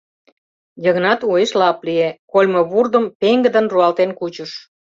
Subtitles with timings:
[0.83, 4.51] Йыгнат уэш лап лие, кольмо вурдым пеҥгыдын руалтен кучыш.